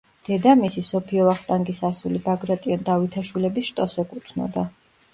დედამისი, 0.27 0.83
სოფიო 0.87 1.27
ვახტანგის 1.27 1.83
ასული, 1.91 2.23
ბაგრატიონ–დავითაშვილების 2.31 3.73
შტოს 3.73 4.03
ეკუთვნოდა. 4.07 4.69